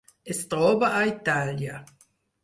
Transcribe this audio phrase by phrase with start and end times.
[0.33, 1.75] Es troba a Itàlia.